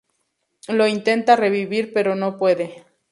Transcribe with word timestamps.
Lo 0.67 0.87
intenta 0.87 1.35
revivir 1.35 1.93
pero 1.93 2.15
no 2.15 2.35
puede. 2.39 2.85